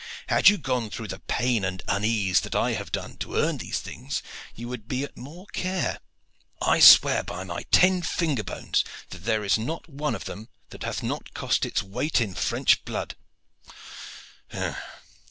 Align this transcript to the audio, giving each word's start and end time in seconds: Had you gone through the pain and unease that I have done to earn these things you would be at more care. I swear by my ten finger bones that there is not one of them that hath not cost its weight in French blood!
Had 0.29 0.49
you 0.49 0.57
gone 0.57 0.89
through 0.89 1.09
the 1.09 1.19
pain 1.19 1.63
and 1.63 1.83
unease 1.87 2.39
that 2.41 2.55
I 2.55 2.71
have 2.73 2.91
done 2.91 3.17
to 3.17 3.35
earn 3.35 3.59
these 3.59 3.79
things 3.81 4.23
you 4.55 4.67
would 4.67 4.87
be 4.87 5.03
at 5.03 5.15
more 5.15 5.45
care. 5.53 5.99
I 6.59 6.79
swear 6.79 7.21
by 7.21 7.43
my 7.43 7.67
ten 7.69 8.01
finger 8.01 8.43
bones 8.43 8.83
that 9.11 9.25
there 9.25 9.43
is 9.43 9.59
not 9.59 9.87
one 9.87 10.15
of 10.15 10.25
them 10.25 10.49
that 10.69 10.81
hath 10.81 11.03
not 11.03 11.35
cost 11.35 11.67
its 11.67 11.83
weight 11.83 12.19
in 12.19 12.33
French 12.33 12.83
blood! 12.83 13.15